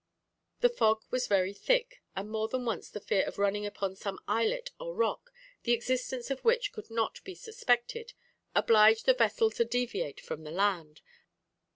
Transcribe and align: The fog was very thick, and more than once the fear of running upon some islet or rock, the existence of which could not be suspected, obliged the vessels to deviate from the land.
The 0.61 0.69
fog 0.69 1.03
was 1.11 1.27
very 1.27 1.53
thick, 1.53 2.01
and 2.15 2.27
more 2.27 2.47
than 2.47 2.65
once 2.65 2.89
the 2.89 2.99
fear 2.99 3.23
of 3.27 3.37
running 3.37 3.67
upon 3.67 3.95
some 3.95 4.17
islet 4.27 4.71
or 4.79 4.95
rock, 4.95 5.31
the 5.61 5.73
existence 5.73 6.31
of 6.31 6.43
which 6.43 6.71
could 6.71 6.89
not 6.89 7.23
be 7.23 7.35
suspected, 7.35 8.13
obliged 8.55 9.05
the 9.05 9.13
vessels 9.13 9.57
to 9.57 9.63
deviate 9.65 10.19
from 10.19 10.43
the 10.43 10.49
land. 10.49 11.01